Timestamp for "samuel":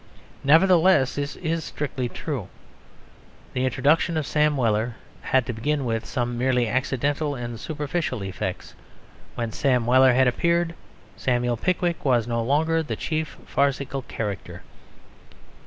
9.51-9.91, 11.15-11.55